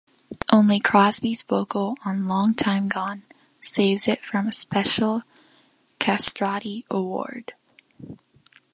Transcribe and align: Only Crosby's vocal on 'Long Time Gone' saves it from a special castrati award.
Only 0.51 0.79
Crosby's 0.79 1.43
vocal 1.43 1.95
on 2.03 2.25
'Long 2.27 2.55
Time 2.55 2.87
Gone' 2.87 3.21
saves 3.59 4.07
it 4.07 4.25
from 4.25 4.47
a 4.47 4.51
special 4.51 5.21
castrati 5.99 6.87
award. 6.89 7.53